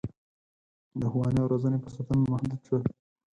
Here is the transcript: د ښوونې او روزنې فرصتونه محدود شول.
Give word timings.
د 0.99 1.01
ښوونې 1.11 1.39
او 1.41 1.49
روزنې 1.53 1.77
فرصتونه 1.83 2.23
محدود 2.31 2.59
شول. 2.67 2.83